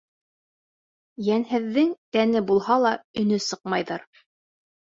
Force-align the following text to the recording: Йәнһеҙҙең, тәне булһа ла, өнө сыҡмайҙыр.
Йәнһеҙҙең, 1.27 1.93
тәне 2.17 2.43
булһа 2.49 2.81
ла, 2.87 2.95
өнө 3.25 3.41
сыҡмайҙыр. 3.51 4.09